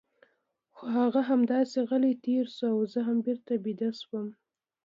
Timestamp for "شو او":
2.55-2.81